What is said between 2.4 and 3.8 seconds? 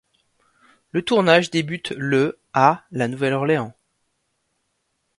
à La Nouvelle-Orléans.